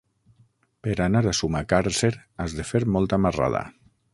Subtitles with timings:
[0.87, 2.11] Per anar a Sumacàrcer
[2.45, 3.63] has de fer molta marrada.